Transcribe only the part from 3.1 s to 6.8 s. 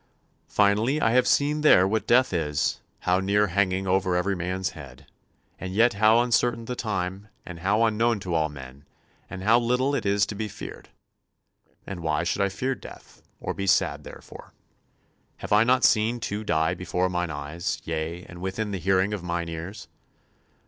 near hanging over every man's head, and yet how uncertain the